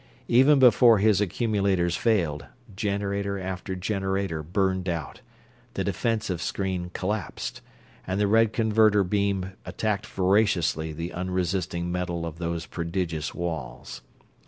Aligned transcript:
Even 0.27 0.57
before 0.57 0.97
his 0.97 1.21
accumulators 1.21 1.95
failed, 1.95 2.47
generator 2.75 3.37
after 3.37 3.75
generator 3.75 4.41
burned 4.41 4.89
out, 4.89 5.21
the 5.75 5.83
defensive 5.83 6.41
screen 6.41 6.89
collapsed, 6.95 7.61
and 8.07 8.19
the 8.19 8.25
red 8.27 8.51
converter 8.51 9.03
beam 9.03 9.53
attacked 9.63 10.07
voraciously 10.07 10.91
the 10.91 11.13
unresisting 11.13 11.91
metal 11.91 12.25
of 12.25 12.39
those 12.39 12.65
prodigious 12.65 13.35
walls. 13.35 14.01